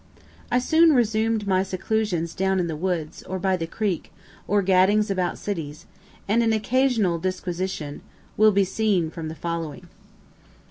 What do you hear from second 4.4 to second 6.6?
or gaddings about cities, and an